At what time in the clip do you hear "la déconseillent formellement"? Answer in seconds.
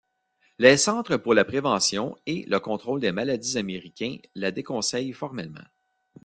4.33-5.61